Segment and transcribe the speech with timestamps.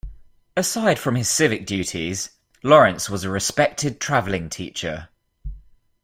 [0.57, 2.31] Aside from his civic duties,
[2.63, 5.09] Lawrence was a respected traveling teacher.